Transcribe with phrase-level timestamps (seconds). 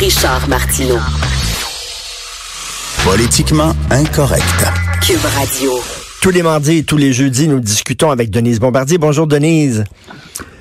[0.00, 0.98] Richard Martineau.
[3.04, 4.44] Politiquement incorrect.
[5.04, 5.72] Cube Radio.
[6.22, 8.96] Tous les mardis et tous les jeudis, nous discutons avec Denise Bombardier.
[8.96, 9.82] Bonjour Denise.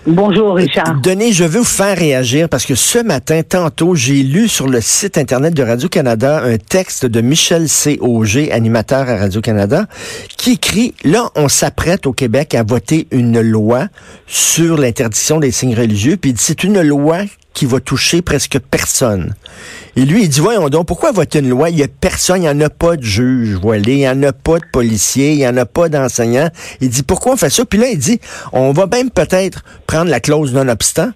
[0.08, 1.00] Bonjour Richard.
[1.04, 4.82] Denise, je veux vous faire réagir parce que ce matin, tantôt, j'ai lu sur le
[4.82, 8.00] site Internet de Radio-Canada un texte de Michel C.
[8.02, 9.86] Auger, animateur à Radio-Canada,
[10.36, 13.88] qui écrit, là, on s'apprête au Québec à voter une loi
[14.26, 17.20] sur l'interdiction des signes religieux, puis il dit, c'est une loi
[17.58, 19.34] qui va toucher presque personne.
[19.96, 21.72] Et lui, il dit, voyons donc, pourquoi voter une loi?
[21.72, 24.22] Il n'y a personne, il n'y en a pas de juge voilé, il n'y en
[24.22, 26.52] a pas de policiers, il n'y en a pas d'enseignants.
[26.82, 27.66] Il dit, pourquoi on fait ça?
[27.66, 28.20] Puis là, il dit,
[28.54, 31.10] on va même peut-être prendre la clause non-obstant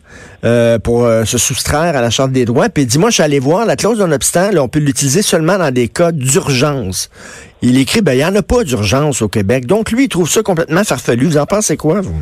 [0.44, 2.70] euh, pour euh, se soustraire à la Charte des droits.
[2.70, 5.60] Puis il dit, moi, je suis allé voir, la clause non-obstant, on peut l'utiliser seulement
[5.60, 7.12] dans des cas d'urgence.
[7.62, 9.68] Il écrit, ben, il n'y en a pas d'urgence au Québec.
[9.68, 11.28] Donc, lui, il trouve ça complètement farfelu.
[11.28, 12.20] Vous en pensez quoi, vous?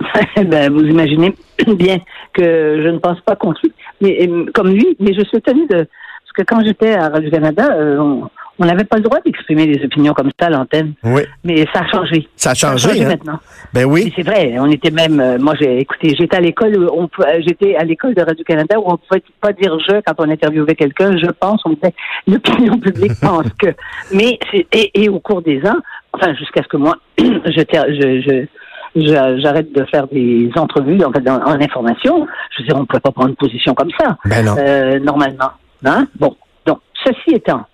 [0.44, 1.34] ben, vous imaginez
[1.66, 1.98] bien
[2.32, 5.86] que je ne pense pas contre lui, mais, comme lui, mais je suis étonnée de...
[5.86, 8.20] Parce que quand j'étais à Radio-Canada, euh,
[8.58, 10.92] on n'avait pas le droit d'exprimer des opinions comme ça à l'antenne.
[11.04, 11.22] Oui.
[11.44, 12.28] Mais ça a changé.
[12.36, 13.08] Ça a changé, ça a changé hein?
[13.08, 13.38] maintenant.
[13.72, 14.12] Ben oui.
[14.16, 14.54] C'est vrai.
[14.58, 15.18] On était même.
[15.20, 16.14] euh, moi, j'ai écouté.
[16.18, 16.76] J'étais à l'école.
[16.76, 20.00] où On, euh, j'étais à l'école de Radio Canada où on pouvait pas dire je
[20.04, 21.16] quand on interviewait quelqu'un.
[21.16, 21.62] Je pense.
[21.64, 21.94] On disait
[22.26, 23.68] l'opinion publique pense que.
[24.12, 25.76] Mais et, et au cours des ans,
[26.12, 28.46] enfin jusqu'à ce que moi, je, je je-
[28.96, 32.26] j'arrête de faire des entrevues en, fait, en, en information.
[32.50, 34.54] Je veux dire, on ne peut pas prendre position comme ça Ben non.
[34.58, 35.50] euh, normalement.
[35.84, 36.06] Hein?
[36.18, 37.66] Bon, donc ceci étant,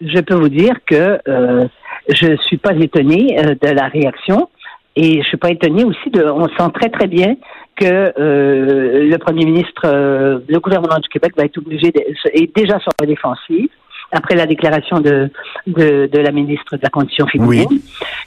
[0.00, 1.64] je peux vous dire que euh,
[2.08, 4.48] je suis pas étonnée euh, de la réaction
[4.96, 6.24] et je suis pas étonnée aussi de.
[6.24, 7.36] On sent très très bien
[7.76, 12.00] que euh, le premier ministre, euh, le gouvernement du Québec va être obligé de,
[12.32, 13.68] est déjà sur la défensive
[14.14, 15.28] après la déclaration de,
[15.66, 17.82] de, de la ministre de la Condition féminine, Oui.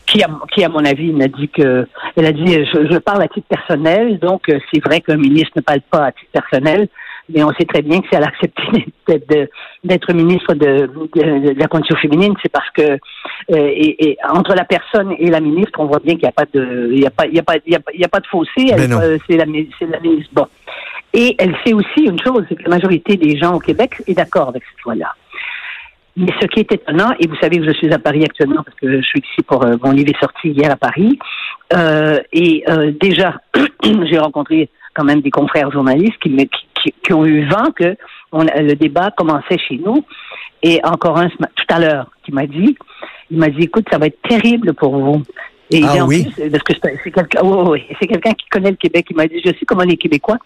[0.05, 3.21] qui, à, qui, à mon avis, m'a dit que, elle a dit, je, je parle
[3.23, 6.88] à titre personnel, donc euh, c'est vrai qu'un ministre ne parle pas à titre personnel,
[7.33, 8.85] mais on sait très bien que si elle a accepté
[9.83, 12.97] d'être, ministre de, de- de la Condition féminine, c'est parce que, euh,
[13.49, 16.45] et, et entre la personne et la ministre, on voit bien qu'il n'y a pas
[16.54, 18.05] de, il y a pas, il y a pas, il y a pas, il y
[18.05, 20.31] a pas de fossé, Ben euh, c'est la, la ministre.
[20.33, 20.48] Bon.
[21.14, 24.14] Et elle sait aussi une chose, c'est que la majorité des gens au Québec est
[24.14, 25.14] d'accord avec cette loi-là.
[26.20, 28.76] Mais ce qui est étonnant, et vous savez que je suis à Paris actuellement parce
[28.78, 31.20] que je suis ici pour euh, mon livre est sorti hier à Paris,
[31.73, 33.39] euh, et euh, déjà
[33.83, 37.95] j'ai rencontré quand même des confrères journalistes qui, me, qui, qui- ont eu vent que
[38.33, 40.04] le débat commençait chez nous,
[40.64, 42.76] et encore un tout à l'heure qui m'a dit,
[43.30, 45.22] il m'a dit écoute ça va être terrible pour vous.
[45.72, 46.23] Et Ah oui?
[46.23, 46.73] plus, parce que
[47.04, 49.05] c'est quelqu'un, oui, oui, oui, c'est quelqu'un qui connaît le Québec.
[49.10, 50.38] Il m'a dit, je sais comment les Québécois,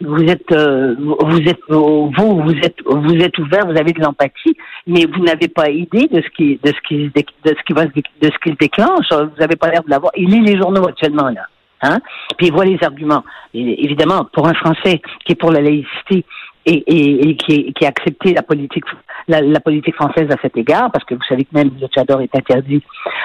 [0.00, 2.10] vous êtes, euh, vous êtes, vous,
[2.40, 4.56] vous êtes, vous êtes ouvert, vous avez de l'empathie,
[4.86, 7.84] mais vous n'avez pas idée de ce qui, de ce qui, de ce qui va,
[7.84, 9.06] de ce qui se déclenche.
[9.10, 10.12] Vous n'avez pas l'air de l'avoir.
[10.16, 11.42] Il lit les journaux actuellement là,
[11.82, 11.98] hein.
[12.38, 13.24] Puis il voit les arguments.
[13.52, 16.24] Et, évidemment, pour un Français qui est pour la laïcité
[16.66, 18.84] et, et, et qui, qui a accepté la politique,
[19.28, 22.20] la, la politique française à cet égard, parce que vous savez que même le tchador
[22.20, 22.82] est interdit,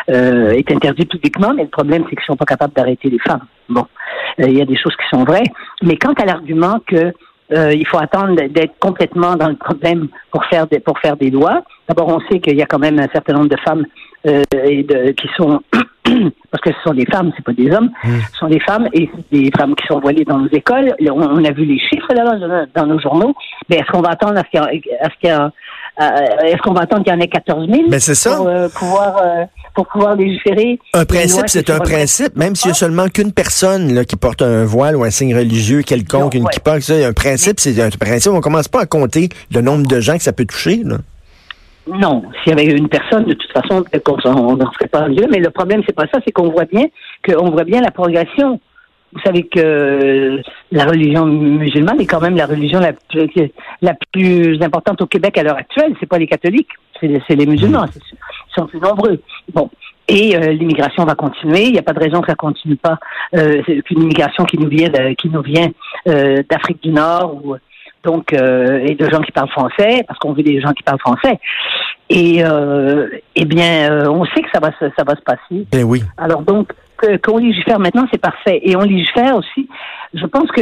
[0.10, 3.46] euh, est interdit publiquement, mais le problème c'est qu'ils sont pas capables d'arrêter les femmes.
[3.70, 3.86] Bon,
[4.40, 5.50] Euh, il y a des choses qui sont vraies,
[5.82, 7.12] mais quant à l'argument que
[7.56, 11.32] euh, il faut attendre d'être complètement dans le problème pour faire des, pour faire des
[11.32, 11.64] lois.
[11.88, 13.86] D'abord, on sait qu'il y a quand même un certain nombre de femmes
[14.28, 15.62] euh, et de, qui sont
[16.52, 19.10] parce que ce sont des femmes, c'est pas des hommes, ce sont des femmes et
[19.32, 20.94] des femmes qui sont voilées dans nos écoles.
[21.12, 23.34] On, a vu les chiffres là dans, nos journaux.
[23.70, 24.50] Mais est-ce qu'on va attendre à ce
[25.20, 25.32] qu'il y
[26.00, 28.36] euh, est-ce qu'on va attendre qu'il y en ait 14 000 Ben, ça.
[28.36, 32.70] pour euh, pouvoir euh, pour pouvoir légiférer Un principe, c'est qui un principe, même s'il
[32.70, 36.36] y a seulement qu'une personne là, qui porte un voile ou un signe religieux quelconque,
[36.36, 36.54] Non, une ouais.
[36.54, 38.32] kippa, ça, un principe, c'est un principe.
[38.32, 40.82] On commence pas à compter le nombre de gens que ça peut toucher.
[40.84, 40.98] Là.
[41.88, 43.84] Non, s'il y avait une personne, de toute façon,
[44.26, 45.26] on n'en ferait pas lieu.
[45.30, 46.86] Mais le problème, c'est pas ça, c'est qu'on voit bien
[47.26, 48.60] qu'on voit bien la progression.
[49.14, 54.62] Vous savez que la religion musulmane est quand même la religion la plus, la plus
[54.62, 55.96] importante au Québec à l'heure actuelle.
[56.00, 57.86] C'est pas les catholiques, c'est les, musulmans.
[57.96, 59.20] Ils sont plus nombreux.
[59.54, 59.70] Bon.
[60.10, 61.66] Et euh, l'immigration va continuer.
[61.66, 62.98] Il n'y a pas de raison que ça continue pas.
[63.36, 65.68] Euh, qu'une immigration qui nous vient, de- qui nous vient
[66.08, 67.56] euh, d'Afrique du Nord ou
[68.12, 71.00] donc euh, et de gens qui parlent français, parce qu'on veut des gens qui parlent
[71.00, 71.38] français.
[72.10, 75.68] Et euh, eh bien, euh, on sait que ça va se, ça va se passer.
[75.74, 76.02] Ben oui.
[76.18, 76.72] Alors donc,
[77.26, 78.60] qu'on légifère maintenant, c'est parfait.
[78.64, 79.68] Et on légifère aussi.
[80.14, 80.62] Je pense que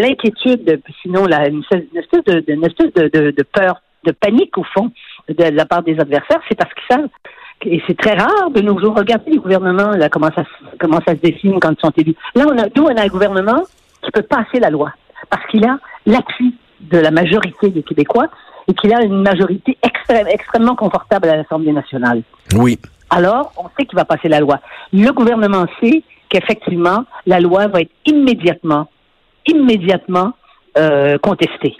[0.00, 1.62] l'inquiétude, sinon la, une
[1.96, 3.74] espèce de, une espèce de, de- de peur,
[4.04, 4.90] de panique au fond,
[5.28, 7.08] de la part des adversaires, c'est parce qu'ils savent.
[7.64, 8.94] Et c'est très rare de nos jours.
[8.96, 12.14] Regardez les gouvernements, là, comment ça, se- comment ça se dessine quand ils sont élus.
[12.34, 13.62] Là, on a, nous, on a un gouvernement
[14.02, 14.90] qui peut passer la loi
[15.30, 15.76] parce qu'il a
[16.06, 18.28] l'appui de la majorité des Québécois
[18.68, 22.22] et qu'il a une majorité extrême, extrêmement confortable à l'Assemblée nationale
[22.54, 22.78] Oui.
[23.10, 24.60] alors on sait qu'il va passer la loi.
[24.92, 28.88] Le gouvernement sait qu'effectivement, la loi va être immédiatement,
[29.46, 30.32] immédiatement
[30.78, 31.76] euh, contestée.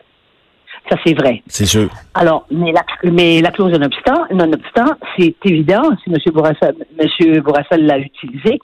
[0.91, 1.43] Ça, c'est vrai.
[1.47, 1.89] C'est sûr.
[2.15, 6.17] Alors, mais la, mais la clause non-obstant, non-obstant, c'est évident, si M.
[6.35, 7.41] Bourassa, M.
[7.41, 8.59] Bourassa l'a utilisé,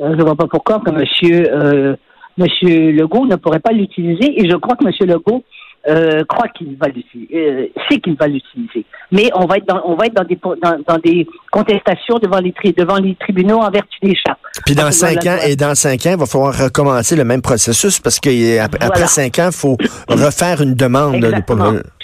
[0.00, 1.04] euh, je ne vois pas pourquoi que M.
[1.52, 1.96] Euh,
[2.36, 4.92] Monsieur Legault ne pourrait pas l'utiliser, et je crois que M.
[5.08, 5.44] Legault
[5.86, 8.84] euh, croit qu'il va l'utiliser, euh, sait qu'il va l'utiliser.
[9.12, 12.38] Mais on va être dans, on va être dans des, dans, dans des contestations devant
[12.38, 14.40] les, tri, devant les tribunaux en vertu des chartes.
[14.64, 18.00] Puis dans cinq ans, et dans cinq ans, il va falloir recommencer le même processus
[18.00, 19.06] parce qu'après voilà.
[19.06, 19.76] cinq ans, il faut
[20.08, 21.30] refaire une demande de,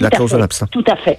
[0.00, 0.68] la clause de l'absence.
[0.70, 1.18] Tout à fait.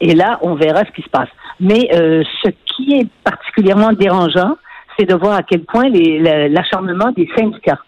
[0.00, 1.28] Et là, on verra ce qui se passe.
[1.58, 4.56] Mais euh, ce qui est particulièrement dérangeant,
[4.96, 7.78] c'est de voir à quel point l'acharnement des syndicats.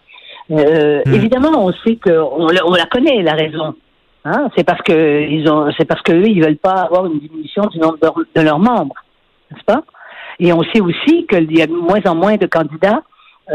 [0.51, 1.13] Euh, hmm.
[1.13, 3.73] Évidemment, on sait que on, on la connaît la raison.
[4.25, 4.49] Hein?
[4.55, 7.63] C'est parce que ils ont, c'est parce que eux, ils veulent pas avoir une diminution
[7.67, 8.09] du nombre de,
[8.39, 8.95] de leurs membres,
[9.49, 9.83] n'est-ce pas?
[10.39, 13.01] Et on sait aussi qu'il y a de moins en moins de candidats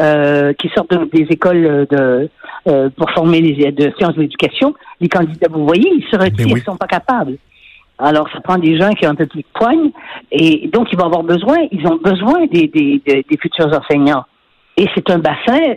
[0.01, 2.29] euh, qui sortent de, des écoles de
[2.69, 4.75] euh, pour former les de sciences de l'éducation.
[5.01, 6.61] Les candidats, vous voyez, ils se retirent, oui.
[6.61, 7.37] ils sont pas capables.
[7.99, 9.91] Alors, ça prend des gens qui ont un peu plus de poigne,
[10.31, 14.25] et donc ils vont avoir besoin, ils ont besoin des, des, des, des futurs enseignants.
[14.77, 15.77] Et c'est un bassin,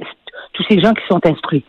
[0.53, 1.63] tous ces gens qui sont instruits.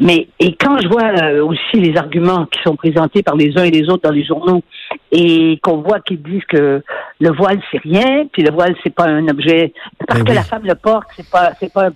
[0.00, 3.64] Mais et quand je vois euh, aussi les arguments qui sont présentés par les uns
[3.64, 4.62] et les autres dans les journaux
[5.10, 6.82] et qu'on voit qu'ils disent que
[7.20, 9.72] le voile c'est rien, puis le voile c'est pas un objet
[10.06, 10.36] parce Mais que oui.
[10.36, 11.90] la femme le porte, c'est pas c'est pas un,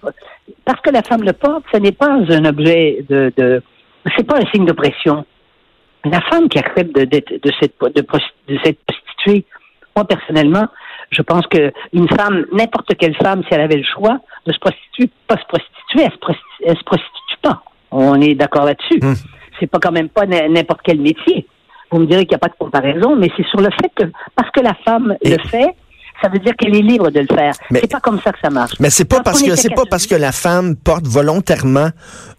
[0.65, 3.63] parce que la femme le porte, ce n'est pas un objet de, de
[4.17, 5.25] c'est pas un signe d'oppression.
[6.05, 9.45] La femme qui accepte de, de, de cette de, de cette prostituée,
[9.95, 10.67] moi personnellement,
[11.13, 14.59] je pense que une femme, n'importe quelle femme, si elle avait le choix de se
[14.59, 17.63] prostituer, pas se prostituer, elle se prostitue, elle se prostitue pas.
[17.91, 19.01] On est d'accord là-dessus.
[19.03, 19.15] Hum.
[19.61, 21.47] C'est pas quand même pas n'importe quel métier.
[21.91, 24.11] Vous me direz qu'il n'y a pas de comparaison, mais c'est sur le fait que
[24.35, 25.37] parce que la femme Et...
[25.37, 25.77] le fait,
[26.23, 27.53] ça veut dire qu'elle est libre de le faire.
[27.71, 28.75] C'est pas comme ça que ça marche.
[28.81, 31.91] Mais c'est pas parce que c'est pas parce que la femme porte volontairement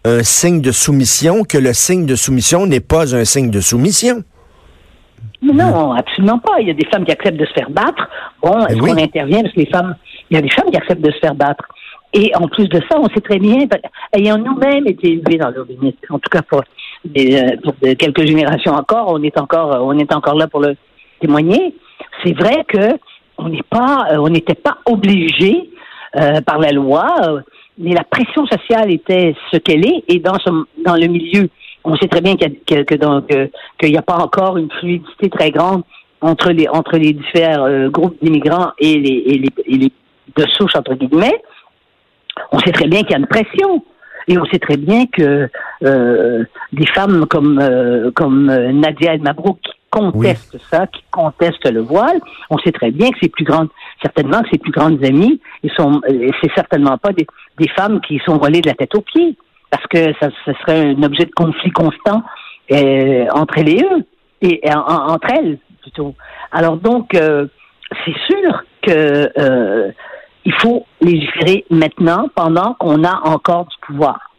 [0.05, 4.23] un signe de soumission que le signe de soumission n'est pas un signe de soumission.
[5.41, 6.61] Non, absolument pas.
[6.61, 8.09] Il y a des femmes qui acceptent de se faire battre.
[8.41, 8.91] Bon, est-ce oui.
[8.91, 9.95] qu'on intervient parce que les femmes,
[10.29, 11.63] il y a des femmes qui acceptent de se faire battre?
[12.13, 13.65] Et en plus de ça, on sait très bien,
[14.15, 16.63] ayant nous-mêmes été élevés dans limite, en tout cas pour,
[17.03, 20.75] des, pour quelques générations encore, on est encore, on est encore là pour le
[21.19, 21.73] témoigner.
[22.23, 22.97] C'est vrai que
[23.39, 25.69] on n'est pas, on n'était pas obligé
[26.15, 27.39] euh, par la loi, euh,
[27.79, 30.51] mais la pression sociale était ce qu'elle est, et dans ce,
[30.85, 31.49] dans le milieu,
[31.83, 35.49] on sait très bien qu'il y a, que, n'y a pas encore une fluidité très
[35.49, 35.81] grande
[36.21, 39.91] entre les entre les différents euh, groupes d'immigrants et les, et les, et les
[40.35, 41.41] de souche entre guillemets
[42.51, 43.83] on sait très bien qu'il y a une pression.
[44.27, 45.49] Et on sait très bien que
[45.83, 50.61] euh, des femmes comme euh, comme Nadia El Mabrouk qui contestent oui.
[50.71, 52.19] ça, qui contestent le voile,
[52.49, 53.67] on sait très bien que ses plus grandes,
[54.01, 57.27] certainement que ses plus grandes amies, ils sont, c'est certainement pas des,
[57.59, 59.35] des, femmes qui sont volées de la tête aux pieds,
[59.69, 62.23] parce que ça, ça serait un objet de conflit constant
[62.71, 64.05] euh, entre elles et eux,
[64.41, 66.15] et en, entre elles plutôt.
[66.51, 67.47] Alors donc, euh,
[68.05, 69.91] c'est sûr que euh,
[70.45, 74.32] il faut légiférer maintenant pendant qu'on a encore du pouvoir.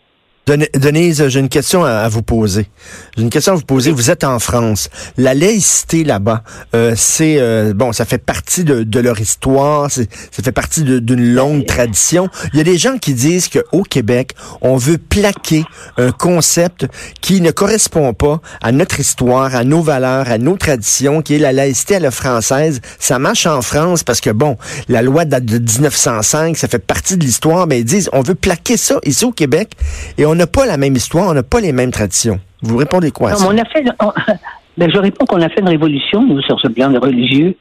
[0.46, 2.68] Denise, j'ai une question à, vous poser.
[3.16, 3.90] J'ai une question à vous poser.
[3.90, 4.90] Vous êtes en France.
[5.16, 6.42] La laïcité là-bas,
[6.74, 9.90] euh, c'est euh, bon, ça fait partie de, de leur histoire.
[9.90, 12.28] Ça fait partie d'une longue tradition.
[12.52, 15.64] Il y a des gens qui disent qu'au Québec, on veut plaquer
[15.96, 16.88] un concept
[17.22, 21.38] qui ne correspond pas à notre histoire, à nos valeurs, à nos traditions, qui est
[21.38, 22.82] la laïcité à la française.
[22.98, 24.58] Ça marche en France parce que bon,
[24.88, 27.66] la loi date de 1905, ça fait partie de l'histoire.
[27.66, 29.72] Mais ils disent, on veut plaquer ça ici au Québec
[30.18, 32.40] et on on n'a pas la même histoire, on n'a pas les mêmes traditions.
[32.60, 33.48] Vous répondez quoi à non, ça?
[33.50, 34.12] On a fait, on,
[34.76, 37.56] ben je réponds qu'on a fait une révolution, nous, sur ce plan de religieux,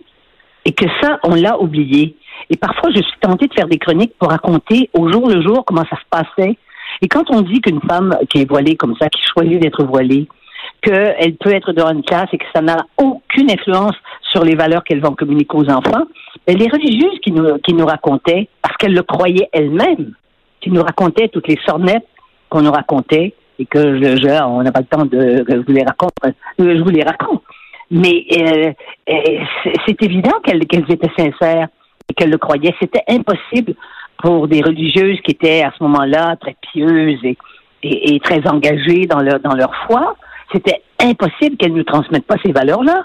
[0.65, 2.15] et que ça, on l'a oublié.
[2.49, 5.63] Et parfois, je suis tentée de faire des chroniques pour raconter au jour le jour
[5.65, 6.57] comment ça se passait.
[7.01, 10.27] Et quand on dit qu'une femme qui est voilée comme ça, qui choisit d'être voilée,
[10.81, 13.95] qu'elle peut être dans une classe et que ça n'a aucune influence
[14.31, 16.05] sur les valeurs qu'elle va communiquer aux enfants,
[16.47, 20.13] ben les religieuses qui nous, qui nous racontaient, parce qu'elles le croyaient elles-mêmes,
[20.59, 22.07] qui nous racontaient toutes les sornettes
[22.53, 25.83] qu'on nous racontait et que je, je on n'a pas le temps de vous les
[25.83, 26.13] raconte,
[26.60, 27.41] je vous les raconte.
[27.89, 28.72] Mais euh,
[29.86, 31.67] c'est évident qu'elles qu étaient sincères
[32.10, 32.75] et qu'elles le croyaient.
[32.79, 33.74] C'était impossible
[34.17, 37.19] pour des religieuses qui étaient à ce moment-là très pieuses
[37.83, 40.15] et, très engagées dans leur dans leur foi.
[40.53, 43.03] C'était impossible qu'elles ne transmettent pas ces valeurs-là.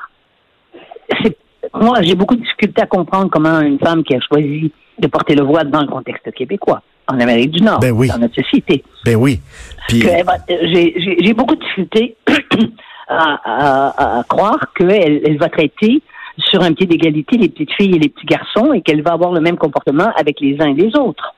[1.74, 5.34] Moi, j'ai beaucoup de difficultés à comprendre comment une femme qui a choisi de porter
[5.34, 8.08] le voile dans le contexte québécois en Amérique du Nord, ben oui.
[8.08, 8.84] dans notre société.
[9.04, 9.40] Ben oui.
[9.88, 10.02] Puis...
[10.02, 12.16] J'ai beaucoup de difficultés
[13.08, 16.02] à, à, à, croire qu'elle elle va traiter
[16.38, 19.32] sur un pied d'égalité les petites filles et les petits garçons et qu'elle va avoir
[19.32, 21.34] le même comportement avec les uns et les autres.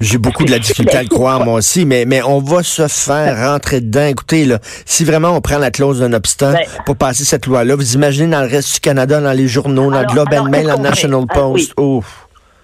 [0.00, 2.86] J'ai beaucoup de la difficulté à le croire, moi aussi, mais, mais on va se
[2.88, 4.06] faire rentrer dedans.
[4.06, 7.74] Écoutez, là, si vraiment on prend la clause d'un obstacle Ben- pour passer cette loi-là,
[7.74, 10.66] vous imaginez dans le reste du Canada, dans les journaux, dans le Globe and Mail,
[10.66, 11.24] dans le National?
[11.30, 11.68] Ah, oui.
[11.76, 12.04] Post.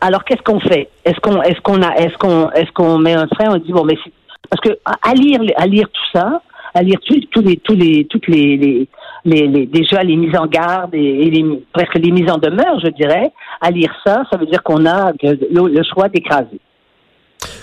[0.00, 0.88] Alors qu'est-ce qu'on fait?
[1.04, 3.46] Est-ce qu'on est-ce qu'on a est-ce qu'on est-ce qu'on met un frein?
[3.50, 4.12] On dit bon mais c'est-
[4.50, 6.40] parce que à, lire à lire tout ça,
[6.74, 8.88] à lire tous tous les tous les toutes les, les,
[9.24, 12.78] les, les- déjà les mises en garde et, et les, presque les mises en demeure,
[12.82, 13.30] je dirais.
[13.60, 16.60] À lire ça, ça veut dire qu'on a le, le choix d'écraser.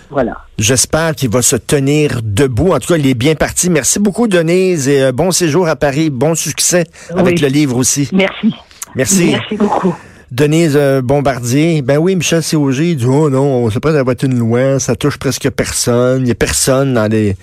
[0.09, 0.37] Voilà.
[0.59, 2.71] J'espère qu'il va se tenir debout.
[2.73, 3.69] En tout cas, il est bien parti.
[3.69, 6.09] Merci beaucoup, Denise, et euh, bon séjour à Paris.
[6.09, 6.83] Bon succès
[7.15, 8.09] avec le livre aussi.
[8.13, 8.53] Merci.
[8.95, 9.31] Merci.
[9.31, 9.95] Merci beaucoup.
[10.31, 14.37] Denise euh, Bombardier, ben oui, Michel il dit Oh non, on sait pas d'avoir une
[14.37, 16.23] loi, ça touche presque personne.
[16.23, 17.35] Il y a personne dans les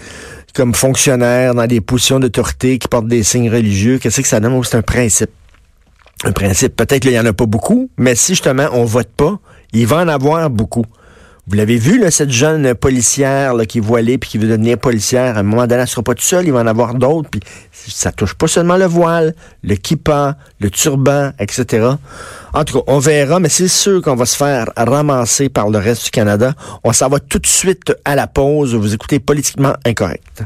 [0.55, 3.99] comme fonctionnaire, dans des positions d'autorité qui portent des signes religieux.
[3.99, 4.53] Qu'est-ce que ça donne?
[4.53, 5.31] Oh, C'est un principe.
[6.25, 6.77] Un principe.
[6.77, 9.39] Peut-être qu'il y en a pas beaucoup, mais si justement on vote pas,
[9.73, 10.85] il va en avoir beaucoup.
[11.49, 15.37] Vous l'avez vu, cette jeune policière qui est voilée puis qui veut devenir policière.
[15.37, 17.29] À un moment donné, elle sera pas toute seule, il va en avoir d'autres.
[17.31, 17.41] Puis
[17.73, 19.35] ça touche pas seulement le voile,
[19.65, 21.89] le kippa, le turban, etc.
[22.55, 25.79] En tout cas, on verra, mais c'est sûr qu'on va se faire ramasser par le
[25.79, 26.55] reste du Canada.
[26.85, 28.77] On s'en va tout de suite à la pause.
[28.77, 30.45] Vous écoutez Politiquement Incorrect.